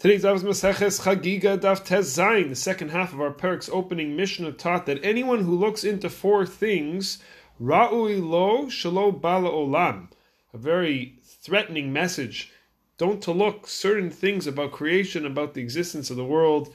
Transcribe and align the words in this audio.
Today's 0.00 0.24
Avos 0.24 0.42
Maseches 0.42 1.02
Chagiga 1.02 1.58
Daf 1.58 1.84
Tez 1.84 2.16
Zayin, 2.16 2.48
the 2.48 2.56
second 2.56 2.88
half 2.88 3.12
of 3.12 3.20
our 3.20 3.30
Perik's 3.30 3.68
opening 3.68 4.16
Mishnah 4.16 4.52
taught 4.52 4.86
that 4.86 5.04
anyone 5.04 5.44
who 5.44 5.54
looks 5.54 5.84
into 5.84 6.08
four 6.08 6.46
things, 6.46 7.18
Ra'ui 7.60 8.26
Lo 8.26 8.64
Shalo 8.68 9.20
Bala 9.20 9.50
Olam, 9.50 10.08
a 10.54 10.56
very 10.56 11.18
threatening 11.22 11.92
message. 11.92 12.50
Don't 12.96 13.22
to 13.24 13.30
look 13.30 13.66
certain 13.66 14.08
things 14.08 14.46
about 14.46 14.72
creation, 14.72 15.26
about 15.26 15.52
the 15.52 15.60
existence 15.60 16.08
of 16.08 16.16
the 16.16 16.24
world, 16.24 16.74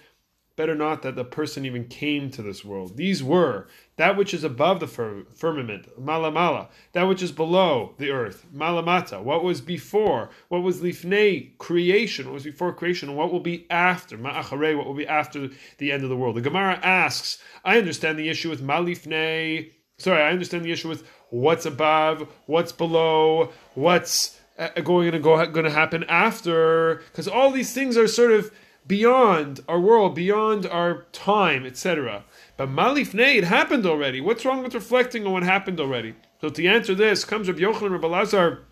better 0.56 0.76
not 0.76 1.02
that 1.02 1.16
the 1.16 1.26
person 1.26 1.66
even 1.66 1.86
came 1.86 2.30
to 2.32 2.42
this 2.42 2.64
world. 2.64 2.96
These 2.96 3.24
were 3.24 3.68
that 3.98 4.18
which 4.18 4.34
is 4.34 4.44
above 4.44 4.80
the 4.80 4.88
fir- 4.88 5.26
firmament, 5.34 5.88
malamala, 6.00 6.68
that 6.94 7.04
which 7.04 7.22
is 7.22 7.32
below 7.32 7.94
the 7.98 8.12
earth, 8.12 8.46
malamata, 8.54 9.22
what 9.22 9.44
was 9.44 9.62
before, 9.62 10.30
what 10.50 10.64
was 10.64 10.82
lifnei, 10.82 11.58
creation, 11.58 12.26
what 12.26 12.34
was 12.34 12.44
before 12.44 12.74
creation, 12.74 13.10
and 13.10 13.18
what 13.18 13.32
will 13.32 13.40
be 13.40 13.66
after, 13.70 14.18
ma'achare, 14.18 14.78
what 14.78 14.86
will 14.86 14.94
be 14.94 15.08
after 15.08 15.50
the 15.78 15.92
end 15.92 16.04
of 16.04 16.10
the 16.10 16.18
world. 16.18 16.36
The 16.36 16.42
Gemara 16.42 16.80
asks, 16.84 17.42
I 17.64 17.78
understand 17.78 18.20
the 18.20 18.30
issue 18.30 18.50
with 18.50 18.62
malifnei, 18.62 19.72
sorry, 19.98 20.22
I 20.22 20.32
understand 20.32 20.66
the 20.66 20.72
issue 20.72 20.90
with 20.90 21.08
what's 21.30 21.66
above, 21.66 22.28
what's 22.46 22.72
below, 22.72 23.52
what's 23.74 24.40
uh, 24.58 24.70
going 24.84 25.12
to 25.12 25.20
go 25.20 25.46
going 25.48 25.66
to 25.66 25.72
happen 25.72 26.06
after, 26.06 27.02
because 27.12 27.28
all 27.28 27.52
these 27.52 27.74
things 27.74 27.98
are 27.98 28.08
sort 28.08 28.32
of 28.32 28.52
beyond 28.88 29.62
our 29.68 29.80
world, 29.80 30.16
beyond 30.16 30.66
our 30.66 31.06
time, 31.12 31.66
etc. 31.66 32.24
But 32.58 32.70
malifnei, 32.70 33.38
it 33.38 33.44
happened 33.44 33.86
already. 33.86 34.22
What's 34.22 34.46
wrong 34.46 34.64
with 34.64 34.76
reflecting 34.76 35.26
on 35.26 35.34
what 35.34 35.44
happened 35.44 35.80
already? 35.80 36.16
So 36.42 36.50
to 36.50 36.66
answer 36.66 36.94
this, 36.94 37.26
comes 37.26 37.48
Rabbi 37.48 37.62
Yochanan 37.62 37.84
and 37.84 37.92
Rabbi 37.94 38.08
Lazar, 38.08 38.64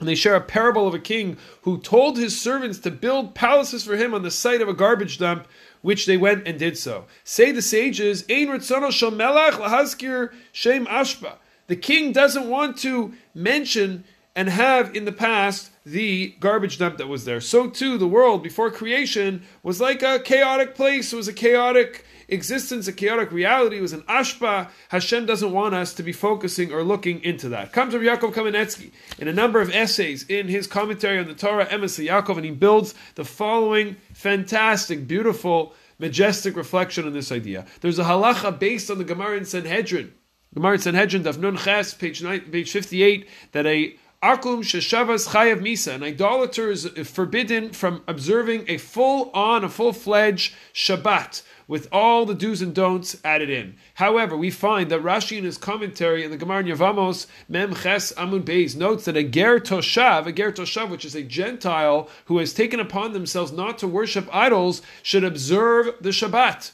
and 0.00 0.08
they 0.08 0.14
share 0.14 0.34
a 0.34 0.40
parable 0.40 0.86
of 0.86 0.94
a 0.94 0.98
king 0.98 1.36
who 1.62 1.78
told 1.78 2.18
his 2.18 2.40
servants 2.40 2.78
to 2.80 2.90
build 2.90 3.34
palaces 3.34 3.84
for 3.84 3.96
him 3.96 4.12
on 4.12 4.22
the 4.22 4.30
site 4.30 4.60
of 4.60 4.68
a 4.68 4.74
garbage 4.74 5.18
dump, 5.18 5.46
which 5.82 6.06
they 6.06 6.16
went 6.16 6.46
and 6.46 6.58
did 6.58 6.76
so. 6.76 7.04
Say 7.22 7.52
the 7.52 7.62
sages, 7.62 8.24
Ein 8.28 8.48
Ritzono 8.48 8.90
Shel 8.90 9.12
Melech 9.12 9.54
Lahazkir 9.54 10.32
Shem 10.52 10.86
Ashpa. 10.86 11.36
The 11.68 11.76
king 11.76 12.12
doesn't 12.12 12.48
want 12.48 12.76
to 12.78 13.14
mention 13.34 14.04
and 14.34 14.48
have 14.48 14.94
in 14.94 15.04
the 15.04 15.12
past 15.12 15.70
the 15.84 16.34
garbage 16.40 16.78
dump 16.78 16.96
that 16.96 17.08
was 17.08 17.24
there. 17.24 17.40
So 17.40 17.68
too, 17.68 17.98
the 17.98 18.06
world 18.06 18.42
before 18.42 18.70
creation 18.70 19.42
was 19.62 19.80
like 19.80 20.02
a 20.02 20.18
chaotic 20.18 20.74
place. 20.74 21.12
It 21.12 21.16
was 21.16 21.28
a 21.28 21.32
chaotic 21.32 22.04
existence, 22.28 22.88
a 22.88 22.92
chaotic 22.92 23.30
reality. 23.30 23.78
It 23.78 23.82
was 23.82 23.92
an 23.92 24.02
ashpa. 24.02 24.68
Hashem 24.88 25.26
doesn't 25.26 25.52
want 25.52 25.74
us 25.74 25.92
to 25.94 26.02
be 26.02 26.12
focusing 26.12 26.72
or 26.72 26.82
looking 26.82 27.22
into 27.22 27.50
that. 27.50 27.72
Comes 27.72 27.92
from 27.92 28.02
Yaakov 28.02 28.32
Kamenetsky 28.32 28.92
in 29.18 29.28
a 29.28 29.32
number 29.32 29.60
of 29.60 29.70
essays 29.74 30.24
in 30.28 30.48
his 30.48 30.66
commentary 30.66 31.18
on 31.18 31.26
the 31.26 31.34
Torah, 31.34 31.66
Emes 31.66 32.02
Yaakov, 32.02 32.36
and 32.36 32.46
he 32.46 32.50
builds 32.50 32.94
the 33.14 33.24
following 33.24 33.96
fantastic, 34.14 35.06
beautiful, 35.06 35.74
majestic 35.98 36.56
reflection 36.56 37.06
on 37.06 37.12
this 37.12 37.30
idea. 37.30 37.66
There's 37.82 37.98
a 37.98 38.04
halacha 38.04 38.58
based 38.58 38.90
on 38.90 38.98
the 38.98 39.04
Gemara 39.04 39.36
in 39.36 39.44
Sanhedrin. 39.44 40.14
Gemara 40.54 40.74
in 40.74 40.80
Sanhedrin, 40.80 41.24
Daf 41.24 41.36
Nun 41.36 41.56
Ches, 41.56 41.94
page, 41.94 42.22
page 42.22 42.70
58, 42.70 43.28
that 43.52 43.66
a 43.66 43.96
Akum 44.24 44.60
sheshavas 44.60 45.28
chayav 45.28 45.60
misa. 45.60 45.96
An 45.96 46.02
idolater 46.02 46.70
is 46.70 46.88
forbidden 47.04 47.68
from 47.74 48.02
observing 48.08 48.64
a 48.68 48.78
full-on, 48.78 49.64
a 49.64 49.68
full-fledged 49.68 50.54
Shabbat 50.72 51.42
with 51.68 51.88
all 51.92 52.24
the 52.24 52.34
do's 52.34 52.62
and 52.62 52.74
don'ts 52.74 53.20
added 53.22 53.50
in. 53.50 53.76
However, 53.96 54.34
we 54.34 54.50
find 54.50 54.90
that 54.90 55.02
Rashi 55.02 55.36
in 55.36 55.44
his 55.44 55.58
commentary 55.58 56.24
in 56.24 56.30
the 56.30 56.38
Gemara 56.38 56.64
Yavamos 56.64 57.26
Mem 57.50 57.74
Ches 57.74 58.14
Amud 58.14 58.44
Beis 58.44 58.74
notes 58.74 59.04
that 59.04 59.14
a 59.18 59.24
ger 59.24 59.60
toshav, 59.60 60.24
a 60.24 60.32
ger 60.32 60.52
toshav, 60.52 60.88
which 60.88 61.04
is 61.04 61.14
a 61.14 61.22
Gentile 61.22 62.08
who 62.24 62.38
has 62.38 62.54
taken 62.54 62.80
upon 62.80 63.12
themselves 63.12 63.52
not 63.52 63.76
to 63.76 63.86
worship 63.86 64.26
idols, 64.34 64.80
should 65.02 65.22
observe 65.22 65.96
the 66.00 66.08
Shabbat. 66.08 66.72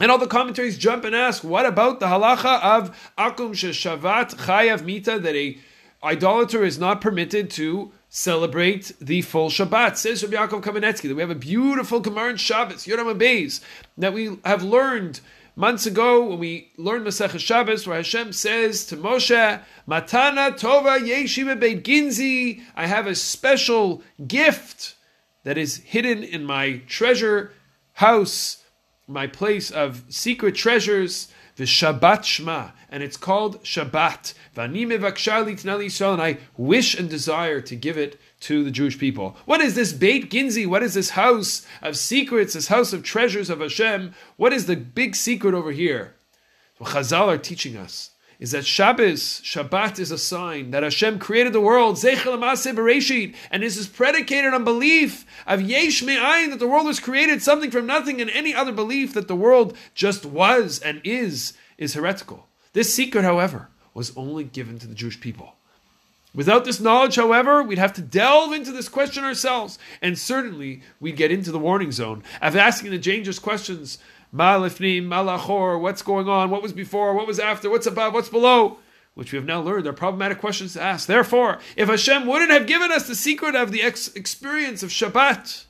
And 0.00 0.10
all 0.10 0.18
the 0.18 0.26
commentaries 0.26 0.78
jump 0.78 1.04
and 1.04 1.14
ask, 1.14 1.44
what 1.44 1.64
about 1.64 2.00
the 2.00 2.06
halacha 2.06 2.60
of 2.60 3.12
akum 3.16 3.52
sheshavat 3.52 4.34
chayav 4.34 4.84
mita 4.84 5.20
that 5.20 5.36
a 5.36 5.58
idolater 6.06 6.64
is 6.64 6.78
not 6.78 7.00
permitted 7.00 7.50
to 7.50 7.92
celebrate 8.08 8.92
the 9.00 9.22
full 9.22 9.50
Shabbat. 9.50 9.96
Says 9.96 10.22
Rabbi 10.22 10.36
Yaakov 10.36 10.62
Kamenetsky 10.62 11.08
that 11.08 11.14
we 11.14 11.20
have 11.20 11.30
a 11.30 11.34
beautiful 11.34 12.00
Gemara 12.00 12.30
in 12.30 12.36
Shabbos, 12.36 12.86
Yoram 12.86 13.18
Beis, 13.18 13.60
that 13.98 14.14
we 14.14 14.38
have 14.44 14.62
learned 14.62 15.20
months 15.56 15.86
ago 15.86 16.24
when 16.24 16.38
we 16.38 16.70
learned 16.76 17.06
Masech 17.06 17.38
Shabbos, 17.38 17.86
where 17.86 17.96
Hashem 17.96 18.32
says 18.32 18.86
to 18.86 18.96
Moshe, 18.96 19.60
Matana 19.88 20.58
Tova 20.58 21.00
Yeshiva 21.00 21.58
Beit 21.58 21.82
Ginzi, 21.82 22.62
I 22.76 22.86
have 22.86 23.06
a 23.06 23.14
special 23.14 24.02
gift 24.26 24.94
that 25.44 25.58
is 25.58 25.78
hidden 25.78 26.22
in 26.22 26.44
my 26.44 26.82
treasure 26.86 27.52
house, 27.94 28.64
my 29.06 29.26
place 29.26 29.70
of 29.70 30.02
secret 30.08 30.54
treasures, 30.54 31.28
the 31.56 31.64
Shabbat 31.64 32.24
Shema, 32.24 32.70
and 32.90 33.02
it's 33.02 33.16
called 33.16 33.62
Shabbat. 33.62 34.34
And 34.56 36.22
I 36.22 36.38
wish 36.56 36.94
and 36.94 37.08
desire 37.08 37.60
to 37.60 37.76
give 37.76 37.96
it 37.96 38.20
to 38.40 38.64
the 38.64 38.70
Jewish 38.70 38.98
people. 38.98 39.36
What 39.44 39.60
is 39.60 39.74
this 39.74 39.92
Beit 39.92 40.30
Ginzi? 40.30 40.66
What 40.66 40.82
is 40.82 40.94
this 40.94 41.10
house 41.10 41.66
of 41.82 41.96
secrets, 41.96 42.54
this 42.54 42.68
house 42.68 42.92
of 42.92 43.02
treasures 43.02 43.48
of 43.48 43.60
Hashem? 43.60 44.14
What 44.36 44.52
is 44.52 44.66
the 44.66 44.76
big 44.76 45.14
secret 45.14 45.54
over 45.54 45.72
here? 45.72 46.14
Chazal 46.80 47.28
are 47.28 47.38
teaching 47.38 47.76
us 47.76 48.10
is 48.38 48.50
that 48.50 48.66
Shabbos, 48.66 49.40
Shabbat 49.42 49.98
is 49.98 50.10
a 50.10 50.18
sign 50.18 50.70
that 50.70 50.82
Hashem 50.82 51.18
created 51.18 51.52
the 51.52 51.60
world, 51.60 52.02
and 52.04 53.62
this 53.62 53.76
is 53.76 53.86
predicated 53.86 54.52
on 54.52 54.64
belief 54.64 55.24
of 55.46 55.62
Yesh 55.62 56.02
Me'ayin, 56.02 56.50
that 56.50 56.58
the 56.58 56.68
world 56.68 56.86
was 56.86 57.00
created 57.00 57.42
something 57.42 57.70
from 57.70 57.86
nothing, 57.86 58.20
and 58.20 58.30
any 58.30 58.54
other 58.54 58.72
belief 58.72 59.14
that 59.14 59.28
the 59.28 59.36
world 59.36 59.76
just 59.94 60.26
was 60.26 60.78
and 60.80 61.00
is, 61.04 61.54
is 61.78 61.94
heretical. 61.94 62.46
This 62.72 62.92
secret, 62.92 63.24
however, 63.24 63.68
was 63.94 64.14
only 64.16 64.44
given 64.44 64.78
to 64.78 64.86
the 64.86 64.94
Jewish 64.94 65.18
people. 65.20 65.54
Without 66.34 66.66
this 66.66 66.80
knowledge, 66.80 67.16
however, 67.16 67.62
we'd 67.62 67.78
have 67.78 67.94
to 67.94 68.02
delve 68.02 68.52
into 68.52 68.70
this 68.70 68.90
question 68.90 69.24
ourselves, 69.24 69.78
and 70.02 70.18
certainly 70.18 70.82
we'd 71.00 71.16
get 71.16 71.32
into 71.32 71.50
the 71.50 71.58
warning 71.58 71.90
zone 71.90 72.22
of 72.42 72.54
asking 72.54 72.90
the 72.90 72.98
dangerous 72.98 73.38
questions 73.38 73.96
Malifnim, 74.34 75.06
Malachor, 75.06 75.80
what's 75.80 76.02
going 76.02 76.28
on, 76.28 76.50
what 76.50 76.62
was 76.62 76.72
before, 76.72 77.14
what 77.14 77.26
was 77.26 77.38
after, 77.38 77.70
what's 77.70 77.86
above, 77.86 78.12
what's 78.12 78.28
below, 78.28 78.78
which 79.14 79.32
we 79.32 79.36
have 79.36 79.46
now 79.46 79.60
learned 79.60 79.86
are 79.86 79.92
problematic 79.92 80.38
questions 80.38 80.74
to 80.74 80.82
ask. 80.82 81.06
Therefore, 81.06 81.58
if 81.76 81.88
Hashem 81.88 82.26
wouldn't 82.26 82.50
have 82.50 82.66
given 82.66 82.92
us 82.92 83.06
the 83.06 83.14
secret 83.14 83.54
of 83.54 83.72
the 83.72 83.82
ex- 83.82 84.14
experience 84.14 84.82
of 84.82 84.90
Shabbat, 84.90 85.64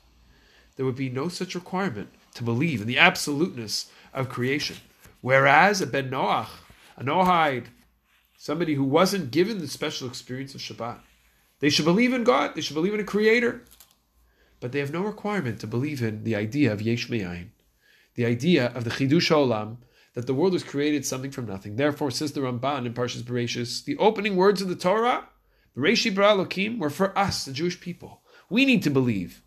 there 0.75 0.85
would 0.85 0.95
be 0.95 1.09
no 1.09 1.27
such 1.27 1.55
requirement 1.55 2.09
to 2.35 2.43
believe 2.43 2.81
in 2.81 2.87
the 2.87 2.97
absoluteness 2.97 3.89
of 4.13 4.29
creation. 4.29 4.77
Whereas 5.21 5.81
a 5.81 5.87
Ben 5.87 6.09
Noach, 6.09 6.49
a 6.97 7.03
Noahide, 7.03 7.67
somebody 8.37 8.75
who 8.75 8.83
wasn't 8.83 9.31
given 9.31 9.59
the 9.59 9.67
special 9.67 10.07
experience 10.07 10.55
of 10.55 10.61
Shabbat, 10.61 10.99
they 11.59 11.69
should 11.69 11.85
believe 11.85 12.13
in 12.13 12.23
God, 12.23 12.53
they 12.53 12.61
should 12.61 12.75
believe 12.75 12.93
in 12.93 12.99
a 12.99 13.05
creator, 13.05 13.63
but 14.59 14.71
they 14.71 14.79
have 14.79 14.93
no 14.93 15.01
requirement 15.01 15.59
to 15.59 15.67
believe 15.67 16.03
in 16.03 16.23
the 16.23 16.35
idea 16.35 16.71
of 16.71 16.81
Yesh 16.81 17.09
Me'ayin 17.09 17.49
the 18.17 18.25
idea 18.25 18.73
of 18.73 18.83
the 18.83 18.89
Chidush 18.89 19.31
Olam, 19.31 19.77
that 20.15 20.25
the 20.25 20.33
world 20.33 20.51
was 20.51 20.63
created 20.63 21.05
something 21.05 21.29
from 21.29 21.45
nothing. 21.45 21.75
Therefore, 21.75 22.09
says 22.09 22.31
the 22.31 22.41
Ramban 22.41 22.87
in 22.87 22.93
Parshas 22.93 23.21
Bereshis, 23.21 23.85
the 23.85 23.95
opening 23.97 24.35
words 24.35 24.59
of 24.61 24.67
the 24.67 24.75
Torah, 24.75 25.29
Bereshit 25.77 26.15
bara 26.15 26.33
Elokim, 26.33 26.79
were 26.79 26.89
for 26.89 27.17
us, 27.17 27.45
the 27.45 27.53
Jewish 27.53 27.79
people. 27.79 28.23
We 28.49 28.65
need 28.65 28.81
to 28.83 28.89
believe 28.89 29.43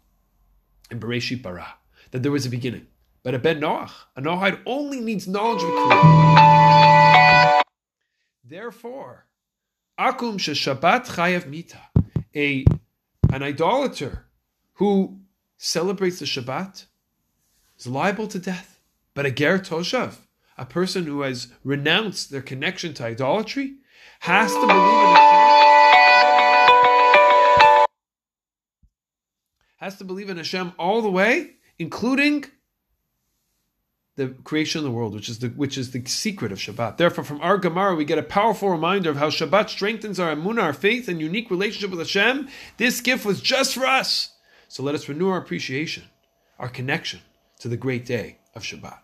in 0.88 1.00
Bereshit 1.00 1.42
bara, 1.42 1.74
that 2.12 2.22
there 2.22 2.30
was 2.30 2.46
a 2.46 2.50
beginning. 2.50 2.86
But 3.24 3.34
a 3.34 3.40
Ben 3.40 3.60
Noach, 3.60 3.90
a 4.14 4.22
Noahide 4.22 4.60
only 4.64 5.00
needs 5.00 5.26
knowledge 5.26 5.64
of 5.64 5.68
creation. 5.68 7.62
Therefore, 8.44 9.26
Akum 9.98 10.36
Shabbat 10.36 11.06
Chayav 11.06 11.46
Mita, 11.46 11.80
a 12.34 12.64
an 13.32 13.42
idolater 13.42 14.26
who 14.74 15.20
celebrates 15.58 16.20
the 16.20 16.24
Shabbat 16.24 16.86
is 17.80 17.86
liable 17.86 18.26
to 18.28 18.38
death. 18.38 18.78
But 19.14 19.26
a 19.26 19.30
ger 19.30 19.58
toshav, 19.58 20.16
a 20.56 20.64
person 20.64 21.04
who 21.04 21.22
has 21.22 21.48
renounced 21.64 22.30
their 22.30 22.42
connection 22.42 22.94
to 22.94 23.04
idolatry, 23.04 23.76
has 24.20 24.52
to 24.52 24.60
believe 24.60 24.72
in 24.74 25.14
Hashem. 25.16 25.46
Has 29.78 29.96
to 29.96 30.04
believe 30.04 30.28
in 30.28 30.36
Hashem 30.36 30.74
all 30.78 31.00
the 31.00 31.10
way, 31.10 31.54
including 31.78 32.44
the 34.16 34.28
creation 34.44 34.78
of 34.78 34.84
the 34.84 34.90
world, 34.90 35.14
which 35.14 35.30
is 35.30 35.38
the 35.38 35.48
which 35.48 35.78
is 35.78 35.92
the 35.92 36.04
secret 36.04 36.52
of 36.52 36.58
Shabbat. 36.58 36.98
Therefore, 36.98 37.24
from 37.24 37.40
our 37.40 37.56
Gemara, 37.56 37.94
we 37.94 38.04
get 38.04 38.18
a 38.18 38.22
powerful 38.22 38.68
reminder 38.68 39.08
of 39.10 39.16
how 39.16 39.30
Shabbat 39.30 39.70
strengthens 39.70 40.20
our 40.20 40.34
emunah, 40.34 40.62
our 40.62 40.72
faith, 40.74 41.08
and 41.08 41.20
unique 41.20 41.50
relationship 41.50 41.90
with 41.90 42.00
Hashem. 42.00 42.48
This 42.76 43.00
gift 43.00 43.24
was 43.24 43.40
just 43.40 43.74
for 43.74 43.86
us. 43.86 44.34
So 44.68 44.82
let 44.82 44.94
us 44.94 45.08
renew 45.08 45.30
our 45.30 45.38
appreciation, 45.38 46.04
our 46.58 46.68
connection 46.68 47.20
to 47.60 47.68
the 47.68 47.76
great 47.76 48.04
day 48.04 48.38
of 48.54 48.62
Shabbat. 48.62 48.98